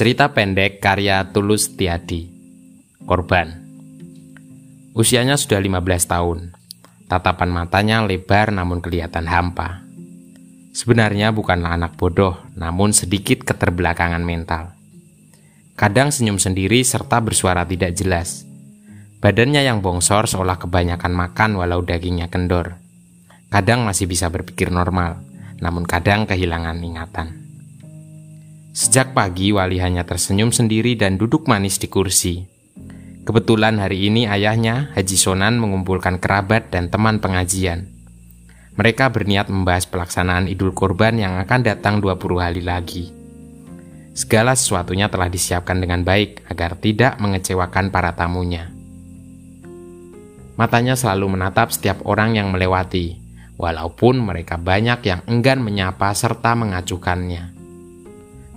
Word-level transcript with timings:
Cerita 0.00 0.32
pendek 0.32 0.80
karya 0.80 1.28
Tulus 1.28 1.76
Tiadi. 1.76 2.24
Korban. 3.04 3.52
Usianya 4.96 5.36
sudah 5.36 5.60
15 5.60 5.76
tahun. 6.08 6.56
Tatapan 7.04 7.52
matanya 7.52 8.00
lebar 8.00 8.48
namun 8.48 8.80
kelihatan 8.80 9.28
hampa. 9.28 9.84
Sebenarnya 10.72 11.36
bukanlah 11.36 11.76
anak 11.76 12.00
bodoh 12.00 12.32
Namun 12.56 12.96
sedikit 12.96 13.44
keterbelakangan 13.44 14.24
mental. 14.24 14.72
Kadang 15.76 16.08
senyum 16.08 16.40
sendiri 16.40 16.80
serta 16.80 17.20
bersuara 17.20 17.68
tidak 17.68 17.92
jelas. 17.92 18.48
Badannya 19.20 19.68
yang 19.68 19.84
bongsor 19.84 20.24
seolah 20.32 20.56
kebanyakan 20.56 21.12
makan 21.12 21.60
walau 21.60 21.84
dagingnya 21.84 22.32
kendor. 22.32 22.80
Kadang 23.52 23.84
masih 23.84 24.08
bisa 24.08 24.32
berpikir 24.32 24.72
normal 24.72 25.20
Namun 25.60 25.84
kadang 25.84 26.24
kehilangan 26.24 26.80
ingatan 26.80 27.49
Sejak 28.70 29.18
pagi 29.18 29.50
Wali 29.50 29.82
hanya 29.82 30.06
tersenyum 30.06 30.54
sendiri 30.54 30.94
dan 30.94 31.18
duduk 31.18 31.50
manis 31.50 31.82
di 31.82 31.90
kursi. 31.90 32.46
Kebetulan 33.26 33.82
hari 33.82 34.06
ini 34.06 34.30
ayahnya, 34.30 34.94
Haji 34.94 35.18
Sonan, 35.18 35.58
mengumpulkan 35.58 36.22
kerabat 36.22 36.70
dan 36.70 36.86
teman 36.86 37.18
pengajian. 37.18 37.90
Mereka 38.78 39.10
berniat 39.10 39.50
membahas 39.50 39.90
pelaksanaan 39.90 40.46
Idul 40.46 40.70
Kurban 40.70 41.18
yang 41.18 41.42
akan 41.42 41.66
datang 41.66 41.98
20 41.98 42.38
hari 42.38 42.62
lagi. 42.62 43.10
Segala 44.14 44.54
sesuatunya 44.54 45.10
telah 45.10 45.26
disiapkan 45.26 45.82
dengan 45.82 46.06
baik 46.06 46.46
agar 46.46 46.78
tidak 46.78 47.18
mengecewakan 47.18 47.90
para 47.90 48.14
tamunya. 48.14 48.70
Matanya 50.54 50.94
selalu 50.94 51.34
menatap 51.34 51.74
setiap 51.74 52.06
orang 52.06 52.38
yang 52.38 52.54
melewati, 52.54 53.18
walaupun 53.58 54.22
mereka 54.22 54.54
banyak 54.62 55.02
yang 55.02 55.26
enggan 55.26 55.58
menyapa 55.58 56.14
serta 56.14 56.54
mengacuhkannya 56.54 57.59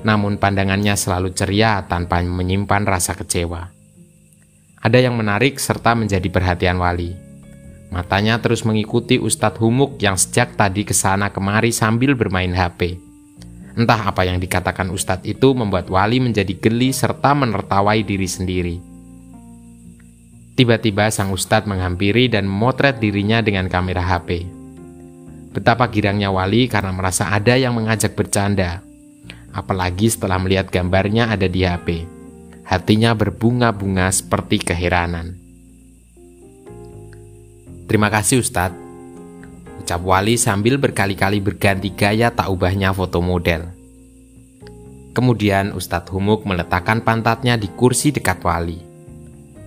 namun 0.04 0.38
pandangannya 0.38 0.94
selalu 1.00 1.32
ceria 1.32 1.84
tanpa 1.88 2.20
menyimpan 2.22 2.84
rasa 2.84 3.16
kecewa. 3.16 3.72
Ada 4.84 5.00
yang 5.00 5.16
menarik 5.16 5.58
serta 5.58 5.96
menjadi 5.96 6.28
perhatian 6.28 6.76
Wali. 6.76 7.16
Matanya 7.88 8.36
terus 8.44 8.68
mengikuti 8.68 9.16
Ustadz 9.16 9.64
Humuk 9.64 9.96
yang 10.04 10.20
sejak 10.20 10.60
tadi 10.60 10.84
ke 10.84 10.92
sana 10.92 11.32
kemari 11.32 11.72
sambil 11.72 12.20
bermain 12.20 12.52
HP. 12.52 13.00
Entah 13.80 14.12
apa 14.12 14.28
yang 14.28 14.44
dikatakan 14.44 14.92
Ustadz 14.92 15.24
itu 15.24 15.56
membuat 15.56 15.88
Wali 15.88 16.20
menjadi 16.20 16.52
geli 16.60 16.92
serta 16.92 17.32
menertawai 17.32 18.04
diri 18.04 18.28
sendiri. 18.28 18.76
Tiba-tiba 20.54 21.10
sang 21.10 21.32
Ustadz 21.34 21.66
menghampiri 21.66 22.28
dan 22.30 22.46
memotret 22.46 23.00
dirinya 23.00 23.40
dengan 23.40 23.72
kamera 23.72 24.04
HP. 24.04 24.46
Betapa 25.56 25.88
girangnya 25.88 26.28
Wali 26.30 26.68
karena 26.68 26.92
merasa 26.92 27.32
ada 27.32 27.56
yang 27.56 27.74
mengajak 27.78 28.14
bercanda 28.14 28.84
apalagi 29.54 30.10
setelah 30.10 30.42
melihat 30.42 30.68
gambarnya 30.74 31.30
ada 31.30 31.46
di 31.46 31.64
HP. 31.64 32.10
Hatinya 32.66 33.14
berbunga-bunga 33.14 34.10
seperti 34.10 34.60
keheranan. 34.66 35.38
Terima 37.86 38.10
kasih 38.10 38.42
Ustadz. 38.42 38.82
Ucap 39.84 40.02
Wali 40.02 40.40
sambil 40.40 40.82
berkali-kali 40.82 41.38
berganti 41.44 41.94
gaya 41.94 42.34
tak 42.34 42.50
ubahnya 42.50 42.90
foto 42.96 43.22
model. 43.22 43.70
Kemudian 45.14 45.78
Ustadz 45.78 46.10
Humuk 46.10 46.48
meletakkan 46.50 47.06
pantatnya 47.06 47.54
di 47.54 47.70
kursi 47.70 48.10
dekat 48.10 48.42
Wali. 48.42 48.82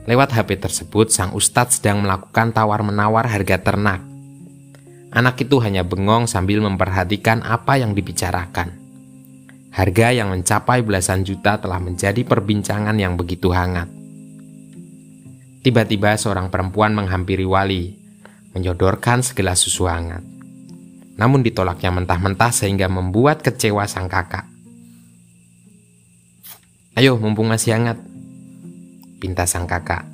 Lewat 0.09 0.34
HP 0.34 0.59
tersebut, 0.59 1.12
sang 1.12 1.37
Ustadz 1.37 1.79
sedang 1.79 2.03
melakukan 2.03 2.51
tawar-menawar 2.51 3.31
harga 3.31 3.59
ternak. 3.62 4.03
Anak 5.14 5.39
itu 5.39 5.62
hanya 5.62 5.87
bengong 5.87 6.27
sambil 6.27 6.59
memperhatikan 6.62 7.45
apa 7.47 7.79
yang 7.79 7.95
dibicarakan. 7.95 8.86
Harga 9.77 10.09
yang 10.09 10.33
mencapai 10.33 10.81
belasan 10.81 11.21
juta 11.21 11.61
telah 11.61 11.77
menjadi 11.77 12.25
perbincangan 12.25 12.97
yang 12.97 13.13
begitu 13.20 13.53
hangat. 13.53 13.92
Tiba-tiba 15.61 16.17
seorang 16.17 16.48
perempuan 16.48 16.97
menghampiri 16.97 17.45
Wali, 17.45 17.92
menyodorkan 18.57 19.20
segelas 19.20 19.61
susu 19.61 19.85
hangat. 19.85 20.25
Namun 21.20 21.45
ditolaknya 21.45 21.92
mentah-mentah 21.92 22.57
sehingga 22.57 22.89
membuat 22.89 23.45
kecewa 23.45 23.85
sang 23.85 24.09
kakak. 24.09 24.48
Ayo, 26.97 27.20
mumpung 27.20 27.53
masih 27.53 27.77
hangat, 27.77 28.01
pinta 29.20 29.45
sang 29.45 29.69
kakak. 29.69 30.09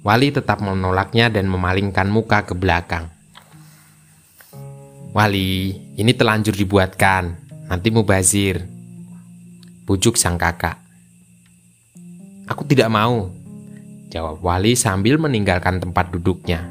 Wali 0.00 0.32
tetap 0.32 0.64
menolaknya 0.64 1.28
dan 1.28 1.44
memalingkan 1.44 2.08
muka 2.08 2.48
ke 2.48 2.56
belakang. 2.56 3.12
Wali, 5.12 5.76
ini 6.00 6.12
telanjur 6.16 6.56
dibuatkan, 6.56 7.41
nanti 7.72 7.88
mubazir. 7.88 8.68
Bujuk 9.88 10.20
sang 10.20 10.36
kakak. 10.36 10.76
Aku 12.44 12.68
tidak 12.68 12.92
mau, 12.92 13.32
jawab 14.12 14.44
Wali 14.44 14.76
sambil 14.76 15.16
meninggalkan 15.16 15.80
tempat 15.80 16.12
duduknya. 16.12 16.68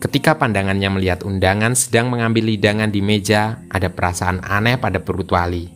Ketika 0.00 0.40
pandangannya 0.40 0.88
melihat 0.88 1.28
undangan 1.28 1.76
sedang 1.76 2.08
mengambil 2.08 2.48
hidangan 2.48 2.88
di 2.88 3.04
meja, 3.04 3.60
ada 3.68 3.92
perasaan 3.92 4.40
aneh 4.40 4.80
pada 4.80 4.96
perut 5.04 5.28
Wali. 5.28 5.68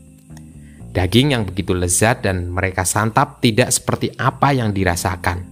Daging 0.96 1.36
yang 1.36 1.44
begitu 1.44 1.76
lezat 1.76 2.24
dan 2.24 2.48
mereka 2.48 2.88
santap 2.88 3.44
tidak 3.44 3.68
seperti 3.68 4.16
apa 4.16 4.56
yang 4.56 4.72
dirasakan. 4.72 5.44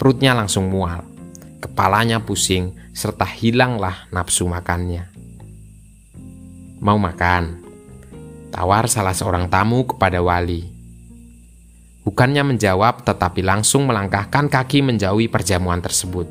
Perutnya 0.00 0.32
langsung 0.32 0.72
mual, 0.72 1.04
kepalanya 1.60 2.24
pusing, 2.24 2.72
serta 2.96 3.28
hilanglah 3.28 4.08
nafsu 4.08 4.48
makannya. 4.48 5.09
Mau 6.80 6.96
makan? 6.96 7.60
Tawar 8.48 8.88
salah 8.88 9.12
seorang 9.12 9.52
tamu 9.52 9.84
kepada 9.84 10.24
wali. 10.24 10.64
Bukannya 12.08 12.40
menjawab, 12.40 13.04
tetapi 13.04 13.44
langsung 13.44 13.84
melangkahkan 13.84 14.48
kaki 14.48 14.80
menjauhi 14.80 15.28
perjamuan 15.28 15.84
tersebut. 15.84 16.24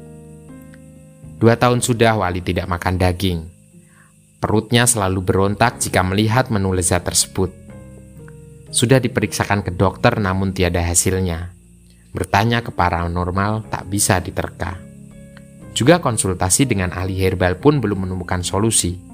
Dua 1.37 1.53
tahun 1.53 1.85
sudah 1.85 2.17
wali 2.17 2.41
tidak 2.41 2.65
makan 2.65 2.97
daging. 2.97 3.45
Perutnya 4.41 4.89
selalu 4.89 5.21
berontak 5.21 5.77
jika 5.77 6.01
melihat 6.01 6.49
menu 6.49 6.73
lezat 6.73 7.05
tersebut. 7.05 7.53
Sudah 8.73 8.97
diperiksakan 8.97 9.61
ke 9.61 9.69
dokter 9.69 10.17
namun 10.17 10.49
tiada 10.49 10.81
hasilnya. 10.81 11.53
Bertanya 12.09 12.65
ke 12.65 12.73
paranormal 12.73 13.69
tak 13.69 13.85
bisa 13.85 14.17
diterka. 14.17 14.81
Juga 15.77 16.01
konsultasi 16.01 16.65
dengan 16.65 16.89
ahli 16.89 17.21
herbal 17.21 17.61
pun 17.61 17.77
belum 17.77 18.09
menemukan 18.09 18.41
solusi. 18.41 19.08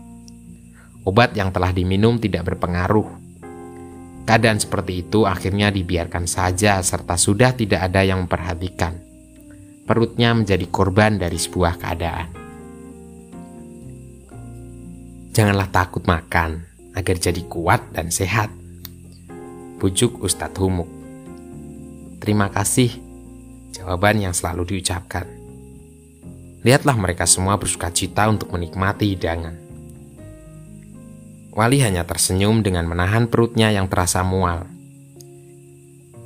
Obat 1.06 1.38
yang 1.38 1.54
telah 1.54 1.70
diminum 1.70 2.18
tidak 2.18 2.50
berpengaruh. 2.50 3.06
Keadaan 4.26 4.58
seperti 4.58 5.06
itu 5.06 5.30
akhirnya 5.30 5.70
dibiarkan 5.70 6.26
saja 6.26 6.82
serta 6.82 7.14
sudah 7.14 7.54
tidak 7.54 7.86
ada 7.86 8.02
yang 8.02 8.26
memperhatikan. 8.26 8.98
Perutnya 9.86 10.34
menjadi 10.34 10.66
korban 10.66 11.22
dari 11.22 11.38
sebuah 11.38 11.78
keadaan. 11.78 12.28
Janganlah 15.30 15.70
takut 15.70 16.02
makan 16.10 16.66
agar 16.98 17.16
jadi 17.22 17.44
kuat 17.46 17.94
dan 17.94 18.10
sehat. 18.10 18.50
Pujuk 19.78 20.26
Ustadz 20.26 20.58
Humuk. 20.58 20.90
Terima 22.18 22.50
kasih, 22.50 22.90
jawaban 23.78 24.26
yang 24.26 24.34
selalu 24.34 24.74
diucapkan. 24.74 25.30
Lihatlah 26.66 26.98
mereka 26.98 27.30
semua 27.30 27.62
bersuka 27.62 27.94
cita 27.94 28.26
untuk 28.26 28.50
menikmati 28.50 29.14
hidangan. 29.14 29.65
Wali 31.56 31.80
hanya 31.80 32.04
tersenyum 32.04 32.68
dengan 32.68 32.84
menahan 32.84 33.32
perutnya 33.32 33.72
yang 33.72 33.88
terasa 33.88 34.28
mual. 34.28 34.68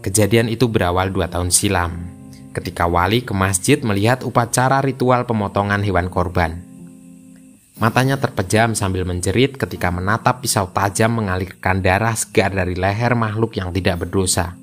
Kejadian 0.01 0.49
itu 0.49 0.65
berawal 0.65 1.13
dua 1.13 1.29
tahun 1.29 1.53
silam, 1.53 2.09
ketika 2.49 2.89
Wali 2.89 3.21
ke 3.21 3.37
masjid 3.37 3.77
melihat 3.85 4.25
upacara 4.25 4.81
ritual 4.81 5.29
pemotongan 5.29 5.85
hewan 5.85 6.09
korban. 6.09 6.65
Matanya 7.77 8.17
terpejam 8.17 8.73
sambil 8.73 9.05
menjerit 9.05 9.53
ketika 9.53 9.93
menatap 9.93 10.41
pisau 10.41 10.65
tajam 10.73 11.21
mengalirkan 11.21 11.77
darah 11.85 12.17
segar 12.17 12.49
dari 12.49 12.73
leher 12.73 13.13
makhluk 13.13 13.53
yang 13.53 13.69
tidak 13.69 14.01
berdosa. 14.01 14.57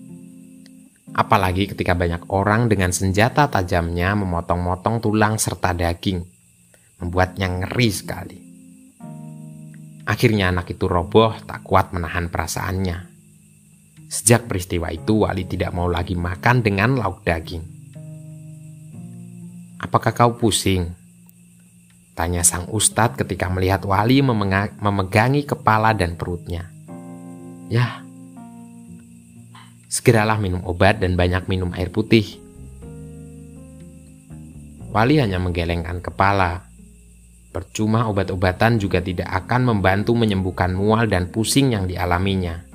Apalagi 1.14 1.70
ketika 1.70 1.94
banyak 1.94 2.26
orang 2.26 2.66
dengan 2.66 2.90
senjata 2.90 3.46
tajamnya 3.46 4.18
memotong-motong 4.18 4.98
tulang 4.98 5.38
serta 5.38 5.70
daging, 5.72 6.26
membuatnya 6.98 7.46
ngeri 7.48 7.88
sekali. 7.94 8.45
Akhirnya 10.06 10.54
anak 10.54 10.70
itu 10.70 10.86
roboh 10.86 11.34
tak 11.42 11.66
kuat 11.66 11.90
menahan 11.90 12.30
perasaannya. 12.30 13.10
Sejak 14.06 14.46
peristiwa 14.46 14.94
itu 14.94 15.26
Wali 15.26 15.42
tidak 15.50 15.74
mau 15.74 15.90
lagi 15.90 16.14
makan 16.14 16.62
dengan 16.62 16.94
lauk 16.94 17.26
daging. 17.26 17.66
Apakah 19.82 20.14
kau 20.14 20.38
pusing? 20.38 20.94
Tanya 22.14 22.46
sang 22.46 22.70
ustadz 22.70 23.18
ketika 23.18 23.50
melihat 23.50 23.82
Wali 23.82 24.22
memegangi 24.78 25.42
kepala 25.42 25.90
dan 25.90 26.14
perutnya. 26.14 26.70
Ya, 27.66 28.06
segeralah 29.90 30.38
minum 30.38 30.62
obat 30.62 31.02
dan 31.02 31.18
banyak 31.18 31.50
minum 31.50 31.74
air 31.74 31.90
putih. 31.90 32.38
Wali 34.94 35.18
hanya 35.18 35.42
menggelengkan 35.42 35.98
kepala 35.98 36.70
Percuma 37.56 38.04
obat-obatan 38.04 38.76
juga 38.76 39.00
tidak 39.00 39.32
akan 39.32 39.72
membantu 39.72 40.12
menyembuhkan 40.12 40.76
mual 40.76 41.08
dan 41.08 41.32
pusing 41.32 41.72
yang 41.72 41.88
dialaminya. 41.88 42.68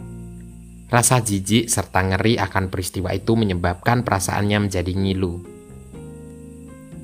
Rasa 0.90 1.22
jijik 1.22 1.70
serta 1.70 2.02
ngeri 2.02 2.42
akan 2.42 2.74
peristiwa 2.74 3.14
itu 3.14 3.38
menyebabkan 3.38 4.02
perasaannya 4.02 4.58
menjadi 4.66 4.90
ngilu. 4.90 5.38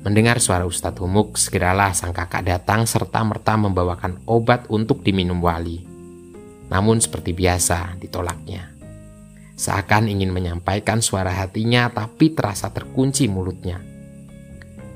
Mendengar 0.02 0.42
suara 0.42 0.66
Ustadz 0.66 0.98
Humuk, 0.98 1.38
segeralah 1.38 1.94
sang 1.94 2.10
kakak 2.10 2.50
datang 2.50 2.82
serta 2.82 3.22
merta 3.22 3.54
membawakan 3.54 4.26
obat 4.26 4.66
untuk 4.66 5.06
diminum 5.06 5.38
wali. 5.38 5.86
Namun 6.74 6.98
seperti 6.98 7.30
biasa, 7.30 7.94
ditolaknya. 8.02 8.74
Seakan 9.54 10.10
ingin 10.10 10.34
menyampaikan 10.34 10.98
suara 10.98 11.30
hatinya 11.30 11.86
tapi 11.94 12.34
terasa 12.34 12.74
terkunci 12.74 13.30
mulutnya. 13.30 13.87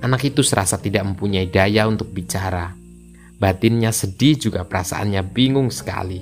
Anak 0.03 0.27
itu 0.27 0.43
serasa 0.43 0.83
tidak 0.83 1.07
mempunyai 1.07 1.47
daya 1.47 1.87
untuk 1.87 2.11
bicara. 2.11 2.75
Batinnya 3.39 3.95
sedih 3.95 4.35
juga 4.35 4.67
perasaannya 4.67 5.23
bingung 5.31 5.71
sekali. 5.71 6.19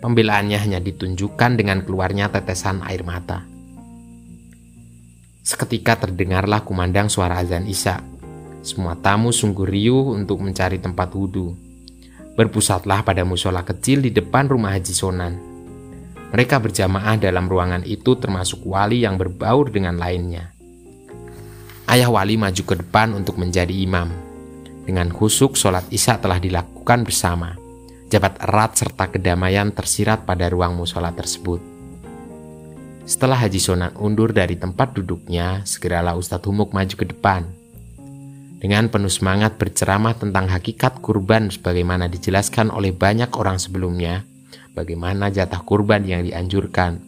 Pembelaannya 0.00 0.56
hanya 0.56 0.80
ditunjukkan 0.80 1.52
dengan 1.60 1.84
keluarnya 1.84 2.32
tetesan 2.32 2.80
air 2.80 3.04
mata. 3.04 3.44
Seketika 5.44 6.00
terdengarlah 6.08 6.64
kumandang 6.64 7.12
suara 7.12 7.44
azan 7.44 7.68
Isya. 7.68 8.00
Semua 8.64 8.96
tamu 8.96 9.36
sungguh 9.36 9.68
riuh 9.68 10.16
untuk 10.16 10.40
mencari 10.40 10.80
tempat 10.80 11.12
wudhu. 11.12 11.52
Berpusatlah 12.40 13.04
pada 13.04 13.20
musola 13.28 13.68
kecil 13.68 14.00
di 14.00 14.16
depan 14.16 14.48
rumah 14.48 14.72
Haji 14.72 14.94
Sonan. 14.96 15.34
Mereka 16.32 16.56
berjamaah 16.56 17.20
dalam 17.20 17.52
ruangan 17.52 17.84
itu 17.84 18.16
termasuk 18.16 18.64
wali 18.64 19.04
yang 19.04 19.20
berbaur 19.20 19.68
dengan 19.68 20.00
lainnya. 20.00 20.55
Ayah 21.86 22.10
wali 22.10 22.34
maju 22.34 22.62
ke 22.66 22.74
depan 22.82 23.14
untuk 23.14 23.38
menjadi 23.38 23.70
imam. 23.70 24.10
Dengan 24.82 25.10
khusuk 25.10 25.54
sholat 25.54 25.86
isya 25.94 26.18
telah 26.18 26.42
dilakukan 26.42 27.06
bersama 27.06 27.54
jabat 28.06 28.38
erat 28.42 28.78
serta 28.78 29.10
kedamaian 29.10 29.74
tersirat 29.74 30.26
pada 30.26 30.46
ruang 30.46 30.78
musola 30.78 31.10
tersebut. 31.10 31.58
Setelah 33.06 33.38
Haji 33.38 33.60
Sonan 33.62 33.92
undur 34.02 34.34
dari 34.34 34.58
tempat 34.58 34.98
duduknya, 34.98 35.62
segeralah 35.62 36.18
Ustadz 36.18 36.42
Humuk 36.50 36.74
maju 36.74 36.94
ke 36.94 37.06
depan. 37.06 37.46
Dengan 38.58 38.90
penuh 38.90 39.12
semangat 39.12 39.54
berceramah 39.62 40.18
tentang 40.18 40.50
hakikat 40.50 40.98
kurban 40.98 41.54
sebagaimana 41.54 42.10
dijelaskan 42.10 42.74
oleh 42.74 42.90
banyak 42.90 43.30
orang 43.38 43.62
sebelumnya, 43.62 44.26
bagaimana 44.74 45.30
jatah 45.30 45.62
kurban 45.62 46.02
yang 46.02 46.26
dianjurkan, 46.26 46.98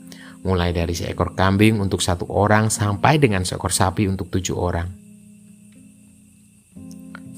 mulai 0.46 0.70
dari 0.70 0.94
seekor 0.94 1.34
kambing 1.34 1.82
untuk 1.82 1.98
satu 1.98 2.26
orang 2.30 2.70
sampai 2.70 3.18
dengan 3.18 3.42
seekor 3.42 3.74
sapi 3.74 4.06
untuk 4.06 4.30
tujuh 4.30 4.54
orang. 4.54 4.88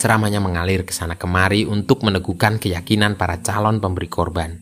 Ceramahnya 0.00 0.41
mengalir 0.41 0.88
ke 0.88 0.97
sana 0.97 1.20
kemari 1.20 1.69
untuk 1.69 2.00
meneguhkan 2.00 2.56
keyakinan 2.56 3.20
para 3.20 3.44
calon 3.44 3.85
pemberi 3.85 4.08
korban. 4.08 4.56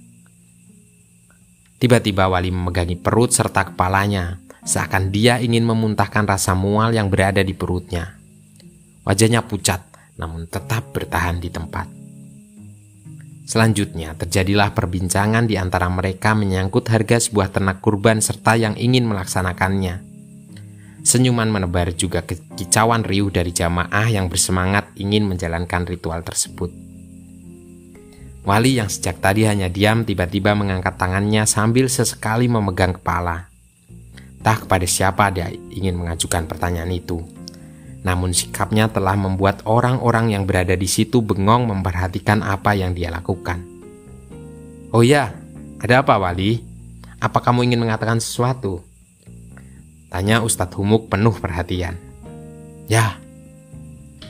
Tiba-tiba 1.79 2.27
wali 2.27 2.51
memegangi 2.51 2.99
perut 2.99 3.31
serta 3.31 3.71
kepalanya, 3.71 4.43
seakan 4.67 5.15
dia 5.15 5.39
ingin 5.39 5.63
memuntahkan 5.63 6.27
rasa 6.27 6.59
mual 6.59 6.91
yang 6.91 7.07
berada 7.07 7.39
di 7.39 7.55
perutnya. 7.55 8.19
Wajahnya 9.07 9.47
pucat, 9.47 9.87
namun 10.19 10.51
tetap 10.51 10.91
bertahan 10.91 11.39
di 11.39 11.55
tempat. 11.55 11.98
Selanjutnya, 13.49 14.13
terjadilah 14.13 14.77
perbincangan 14.77 15.49
di 15.49 15.57
antara 15.57 15.89
mereka 15.89 16.37
menyangkut 16.37 16.85
harga 16.93 17.17
sebuah 17.17 17.49
ternak 17.49 17.81
kurban 17.81 18.21
serta 18.21 18.61
yang 18.61 18.77
ingin 18.77 19.09
melaksanakannya. 19.09 20.05
Senyuman 21.01 21.49
menebar 21.49 21.97
juga 21.97 22.21
kicauan 22.29 23.09
riuh 23.09 23.33
dari 23.33 23.49
jamaah 23.57 24.13
yang 24.13 24.29
bersemangat 24.29 24.93
ingin 25.01 25.25
menjalankan 25.25 25.89
ritual 25.89 26.21
tersebut. 26.21 26.69
Wali 28.45 28.77
yang 28.77 28.93
sejak 28.93 29.17
tadi 29.25 29.49
hanya 29.49 29.73
diam 29.73 30.05
tiba-tiba 30.05 30.53
mengangkat 30.53 31.01
tangannya 31.01 31.49
sambil 31.49 31.89
sesekali 31.89 32.53
memegang 32.53 33.01
kepala. 33.01 33.49
Tak 34.45 34.69
kepada 34.69 34.85
siapa 34.85 35.33
dia 35.33 35.49
ingin 35.73 35.97
mengajukan 35.97 36.45
pertanyaan 36.45 36.93
itu. 36.93 37.38
Namun 38.07 38.31
sikapnya 38.31 38.87
telah 38.87 39.19
membuat 39.19 39.67
orang-orang 39.67 40.31
yang 40.31 40.47
berada 40.47 40.79
di 40.79 40.87
situ 40.87 41.19
bengong 41.19 41.67
memperhatikan 41.67 42.47
apa 42.47 42.75
yang 42.79 42.95
dia 42.95 43.11
lakukan. 43.11 43.59
Oh 44.95 45.03
ya, 45.03 45.35
ada 45.83 46.01
apa 46.01 46.17
Wali? 46.17 46.63
Apa 47.19 47.43
kamu 47.43 47.67
ingin 47.67 47.83
mengatakan 47.83 48.23
sesuatu? 48.23 48.81
Tanya 50.09 50.41
Ustadz 50.41 50.79
Humuk 50.79 51.11
penuh 51.13 51.35
perhatian. 51.37 51.99
Ya, 52.89 53.21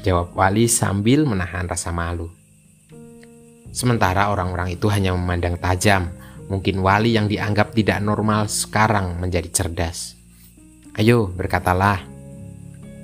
jawab 0.02 0.34
Wali 0.34 0.66
sambil 0.66 1.22
menahan 1.28 1.68
rasa 1.70 1.94
malu. 1.94 2.32
Sementara 3.70 4.32
orang-orang 4.32 4.74
itu 4.74 4.90
hanya 4.90 5.14
memandang 5.14 5.60
tajam, 5.60 6.10
mungkin 6.50 6.82
Wali 6.82 7.14
yang 7.14 7.30
dianggap 7.30 7.76
tidak 7.76 8.02
normal 8.02 8.50
sekarang 8.50 9.20
menjadi 9.22 9.46
cerdas. 9.52 10.18
Ayo, 10.98 11.30
berkatalah. 11.30 12.17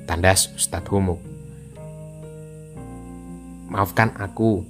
Tandas 0.05 0.53
Ustadz 0.53 0.89
Humuk. 0.93 1.21
Maafkan 3.73 4.13
aku, 4.21 4.63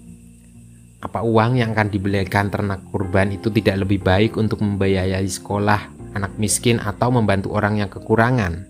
apa 1.05 1.21
uang 1.21 1.61
yang 1.61 1.77
akan 1.77 1.93
dibelikan 1.93 2.49
ternak 2.49 2.81
kurban 2.89 3.29
itu 3.35 3.53
tidak 3.53 3.85
lebih 3.85 4.01
baik 4.01 4.41
untuk 4.41 4.65
membiayai 4.65 5.29
sekolah 5.29 5.93
anak 6.17 6.39
miskin 6.41 6.81
atau 6.81 7.13
membantu 7.13 7.53
orang 7.53 7.83
yang 7.83 7.91
kekurangan. 7.93 8.65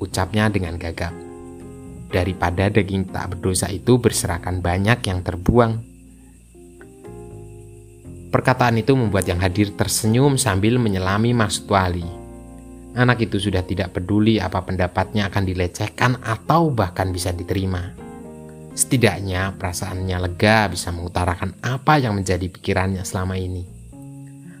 Ucapnya 0.00 0.48
dengan 0.48 0.80
gagap. 0.80 1.12
Daripada 2.10 2.72
daging 2.72 3.12
tak 3.12 3.36
berdosa 3.36 3.68
itu 3.68 4.00
berserakan 4.00 4.64
banyak 4.64 4.98
yang 5.04 5.20
terbuang. 5.20 5.84
Perkataan 8.30 8.78
itu 8.78 8.94
membuat 8.94 9.26
yang 9.26 9.42
hadir 9.42 9.74
tersenyum 9.74 10.38
sambil 10.38 10.78
menyelami 10.78 11.34
maksud 11.34 11.66
wali. 11.66 12.19
Anak 12.90 13.22
itu 13.22 13.38
sudah 13.38 13.62
tidak 13.62 13.94
peduli 13.94 14.42
apa 14.42 14.66
pendapatnya 14.66 15.30
akan 15.30 15.46
dilecehkan 15.46 16.18
atau 16.26 16.74
bahkan 16.74 17.14
bisa 17.14 17.30
diterima. 17.30 17.94
Setidaknya 18.74 19.54
perasaannya 19.54 20.18
lega 20.26 20.66
bisa 20.66 20.90
mengutarakan 20.90 21.54
apa 21.62 22.02
yang 22.02 22.18
menjadi 22.18 22.50
pikirannya 22.50 23.06
selama 23.06 23.38
ini. 23.38 23.62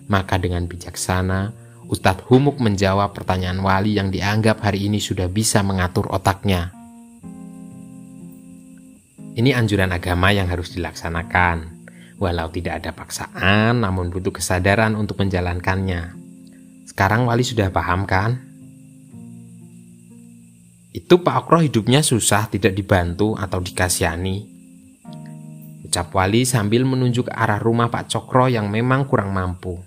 Maka 0.06 0.38
dengan 0.38 0.66
bijaksana, 0.70 1.54
Ustadz 1.90 2.30
Humuk 2.30 2.62
menjawab 2.62 3.14
pertanyaan 3.18 3.58
wali 3.62 3.98
yang 3.98 4.14
dianggap 4.14 4.62
hari 4.62 4.86
ini 4.86 5.02
sudah 5.02 5.26
bisa 5.26 5.66
mengatur 5.66 6.06
otaknya. 6.10 6.70
Ini 9.34 9.54
anjuran 9.58 9.90
agama 9.90 10.30
yang 10.30 10.46
harus 10.46 10.74
dilaksanakan. 10.74 11.82
Walau 12.20 12.52
tidak 12.52 12.84
ada 12.84 12.90
paksaan, 12.94 13.82
namun 13.82 14.12
butuh 14.12 14.34
kesadaran 14.34 14.92
untuk 14.94 15.18
menjalankannya. 15.18 16.19
Sekarang 16.90 17.30
wali 17.30 17.46
sudah 17.46 17.70
paham 17.70 18.02
kan? 18.02 18.50
Itu 20.90 21.22
Pak 21.22 21.46
Okro 21.46 21.62
hidupnya 21.62 22.02
susah 22.02 22.50
tidak 22.50 22.74
dibantu 22.74 23.38
atau 23.38 23.62
dikasihani. 23.62 24.50
Ucap 25.86 26.10
wali 26.10 26.42
sambil 26.42 26.82
menunjuk 26.82 27.30
arah 27.30 27.62
rumah 27.62 27.86
Pak 27.94 28.10
Cokro 28.10 28.50
yang 28.50 28.66
memang 28.66 29.06
kurang 29.06 29.30
mampu. 29.30 29.78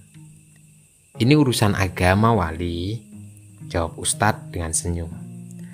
Ini 1.19 1.35
urusan 1.35 1.75
agama 1.75 2.31
wali, 2.31 3.03
jawab 3.67 3.99
Ustadz 3.99 4.55
dengan 4.55 4.71
senyum. 4.71 5.11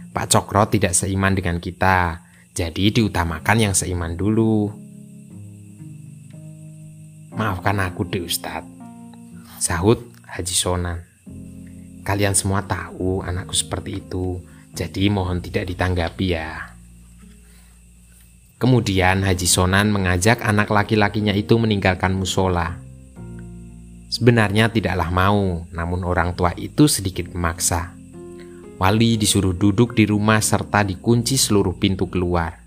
Pak 0.10 0.34
Cokro 0.34 0.66
tidak 0.66 0.98
seiman 0.98 1.38
dengan 1.38 1.62
kita, 1.62 2.26
jadi 2.58 2.90
diutamakan 2.90 3.70
yang 3.70 3.74
seiman 3.78 4.18
dulu. 4.18 4.74
Maafkan 7.38 7.86
aku 7.86 8.02
deh 8.10 8.26
Ustadz, 8.26 8.66
sahut 9.62 10.10
Haji 10.26 10.58
Sonan. 10.58 11.09
Kalian 12.10 12.34
semua 12.34 12.66
tahu 12.66 13.22
anakku 13.22 13.54
seperti 13.54 14.02
itu, 14.02 14.42
jadi 14.74 15.14
mohon 15.14 15.46
tidak 15.46 15.70
ditanggapi 15.70 16.34
ya. 16.34 16.74
Kemudian 18.58 19.22
Haji 19.22 19.46
Sonan 19.46 19.94
mengajak 19.94 20.42
anak 20.42 20.74
laki-lakinya 20.74 21.38
itu 21.38 21.54
meninggalkan 21.62 22.18
musola 22.18 22.90
Sebenarnya 24.10 24.74
tidaklah 24.74 25.14
mau, 25.14 25.70
namun 25.70 26.02
orang 26.02 26.34
tua 26.34 26.50
itu 26.58 26.90
sedikit 26.90 27.30
memaksa. 27.30 27.94
Wali 28.82 29.22
disuruh 29.22 29.54
duduk 29.54 29.94
di 29.94 30.10
rumah 30.10 30.42
serta 30.42 30.82
dikunci 30.82 31.38
seluruh 31.38 31.78
pintu 31.78 32.10
keluar. 32.10 32.58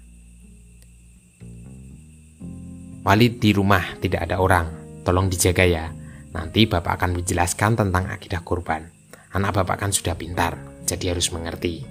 Wali 3.02 3.26
di 3.34 3.50
rumah 3.50 3.98
tidak 3.98 4.30
ada 4.30 4.38
orang, 4.38 4.70
tolong 5.02 5.26
dijaga 5.26 5.66
ya. 5.66 5.90
Nanti 6.30 6.62
bapak 6.70 7.02
akan 7.02 7.18
menjelaskan 7.18 7.74
tentang 7.74 8.06
akidah 8.06 8.46
kurban. 8.46 9.01
Anak 9.32 9.64
bapak 9.64 9.84
kan 9.84 9.90
sudah 9.92 10.12
pintar, 10.16 10.60
jadi 10.84 11.16
harus 11.16 11.32
mengerti. 11.32 11.84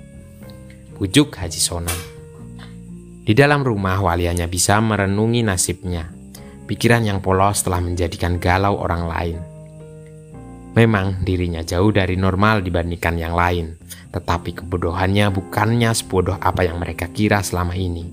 Bujuk 0.97 1.33
Haji 1.33 1.57
Sonan. 1.57 1.99
Di 3.25 3.33
dalam 3.33 3.65
rumah 3.65 3.97
wali 4.01 4.29
hanya 4.29 4.45
bisa 4.45 4.77
merenungi 4.81 5.41
nasibnya 5.41 6.21
pikiran 6.71 7.03
yang 7.03 7.19
polos 7.19 7.67
telah 7.67 7.83
menjadikan 7.83 8.39
galau 8.39 8.79
orang 8.79 9.03
lain. 9.11 9.37
Memang 10.71 11.19
dirinya 11.19 11.59
jauh 11.67 11.91
dari 11.91 12.15
normal 12.15 12.63
dibandingkan 12.63 13.19
yang 13.19 13.35
lain, 13.35 13.75
tetapi 14.15 14.55
kebodohannya 14.55 15.35
bukannya 15.35 15.91
sebodoh 15.91 16.39
apa 16.39 16.63
yang 16.63 16.79
mereka 16.79 17.11
kira 17.11 17.43
selama 17.43 17.75
ini. 17.75 18.07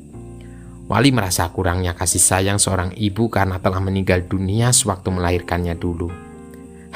Wali 0.91 1.15
merasa 1.15 1.47
kurangnya 1.55 1.95
kasih 1.95 2.19
sayang 2.19 2.59
seorang 2.59 2.99
ibu 2.99 3.31
karena 3.31 3.63
telah 3.63 3.79
meninggal 3.79 4.27
dunia 4.27 4.75
sewaktu 4.75 5.07
melahirkannya 5.07 5.79
dulu. 5.79 6.11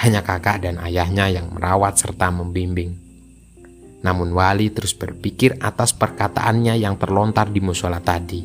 Hanya 0.01 0.25
kakak 0.25 0.65
dan 0.65 0.81
ayahnya 0.81 1.29
yang 1.29 1.53
merawat 1.53 2.01
serta 2.01 2.33
membimbing. 2.33 2.97
Namun 4.03 4.35
Wali 4.35 4.73
terus 4.75 4.93
berpikir 4.99 5.57
atas 5.63 5.95
perkataannya 5.95 6.75
yang 6.75 6.99
terlontar 6.99 7.49
di 7.49 7.63
musola 7.63 8.03
tadi. 8.03 8.43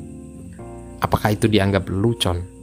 Apakah 1.01 1.33
itu 1.33 1.49
dianggap 1.49 1.89
lelucon? 1.89 2.57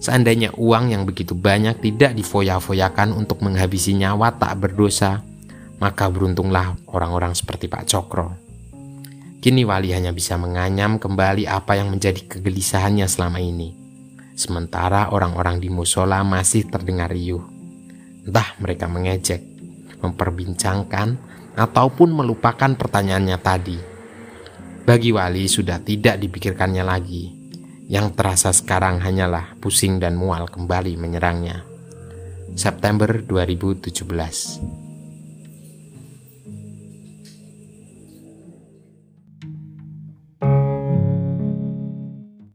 Seandainya 0.00 0.56
uang 0.56 0.96
yang 0.96 1.04
begitu 1.04 1.36
banyak 1.36 1.80
tidak 1.84 2.16
difoya-foyakan 2.16 3.12
untuk 3.12 3.44
menghabisi 3.44 3.92
nyawa 3.92 4.32
tak 4.32 4.56
berdosa, 4.56 5.20
maka 5.76 6.08
beruntunglah 6.08 6.76
orang-orang 6.88 7.36
seperti 7.36 7.68
Pak 7.68 7.84
Cokro. 7.84 8.32
Kini 9.40 9.64
Wali 9.64 9.92
hanya 9.96 10.12
bisa 10.12 10.36
menganyam 10.36 11.00
kembali 11.00 11.48
apa 11.48 11.76
yang 11.76 11.88
menjadi 11.88 12.28
kegelisahannya 12.28 13.08
selama 13.08 13.40
ini. 13.40 13.72
Sementara 14.36 15.12
orang-orang 15.12 15.60
di 15.60 15.68
musola 15.72 16.20
masih 16.24 16.68
terdengar 16.68 17.12
riuh. 17.12 17.59
Entah 18.26 18.56
mereka 18.60 18.90
mengejek, 18.90 19.40
memperbincangkan, 20.00 21.08
ataupun 21.56 22.08
melupakan 22.14 22.72
pertanyaannya 22.76 23.38
tadi. 23.40 23.78
Bagi 24.84 25.10
Wali 25.12 25.44
sudah 25.46 25.78
tidak 25.82 26.18
dipikirkannya 26.18 26.84
lagi. 26.84 27.24
Yang 27.90 28.14
terasa 28.14 28.54
sekarang 28.54 29.02
hanyalah 29.02 29.58
pusing 29.58 29.98
dan 29.98 30.14
mual 30.14 30.46
kembali 30.46 30.94
menyerangnya. 30.94 31.66
September 32.54 33.22
2017 33.22 34.89